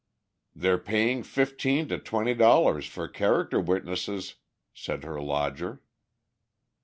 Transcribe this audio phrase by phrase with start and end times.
[0.55, 4.33] "They're paying fifteen to twenty dollars for 'character' witnesses,"
[4.73, 5.83] said her lodger.